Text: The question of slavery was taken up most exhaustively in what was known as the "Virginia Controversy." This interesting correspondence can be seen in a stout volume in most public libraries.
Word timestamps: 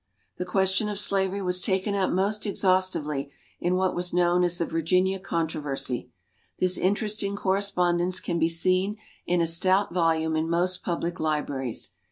The 0.37 0.45
question 0.45 0.89
of 0.89 0.97
slavery 0.97 1.43
was 1.43 1.61
taken 1.61 1.93
up 1.93 2.09
most 2.09 2.47
exhaustively 2.47 3.29
in 3.59 3.75
what 3.75 3.93
was 3.93 4.15
known 4.15 4.43
as 4.43 4.57
the 4.57 4.65
"Virginia 4.65 5.19
Controversy." 5.19 6.09
This 6.57 6.79
interesting 6.79 7.35
correspondence 7.35 8.19
can 8.19 8.39
be 8.39 8.49
seen 8.49 8.95
in 9.27 9.41
a 9.41 9.45
stout 9.45 9.93
volume 9.93 10.35
in 10.35 10.49
most 10.49 10.81
public 10.83 11.19
libraries. 11.19 11.91